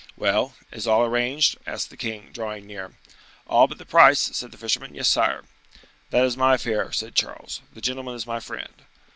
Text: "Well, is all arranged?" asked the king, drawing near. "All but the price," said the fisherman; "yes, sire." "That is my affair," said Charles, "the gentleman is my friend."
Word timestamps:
"Well, 0.17 0.55
is 0.71 0.87
all 0.87 1.05
arranged?" 1.05 1.57
asked 1.67 1.91
the 1.91 1.95
king, 1.95 2.31
drawing 2.33 2.65
near. 2.65 2.95
"All 3.45 3.67
but 3.67 3.77
the 3.77 3.85
price," 3.85 4.17
said 4.19 4.51
the 4.51 4.57
fisherman; 4.57 4.95
"yes, 4.95 5.07
sire." 5.07 5.43
"That 6.09 6.25
is 6.25 6.35
my 6.35 6.55
affair," 6.55 6.91
said 6.91 7.13
Charles, 7.13 7.61
"the 7.71 7.81
gentleman 7.81 8.15
is 8.15 8.25
my 8.25 8.39
friend." 8.39 8.73